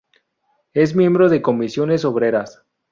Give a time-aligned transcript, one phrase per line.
[0.73, 2.63] Es miembro de Comisiones Obreras.